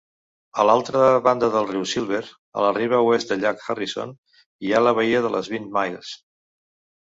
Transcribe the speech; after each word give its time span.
A 0.61 0.63
l'altra 0.67 1.01
banda 1.27 1.49
del 1.55 1.67
riu 1.71 1.83
Silver, 1.91 2.21
a 2.61 2.63
la 2.67 2.71
riba 2.77 3.01
oest 3.09 3.35
del 3.35 3.43
llac 3.45 3.61
Harrison, 3.75 4.15
hi 4.65 4.73
ha 4.79 4.83
la 4.87 4.95
badia 5.01 5.21
de 5.27 5.33
les 5.37 5.53
Vint 5.55 5.69
Milles. 5.79 6.17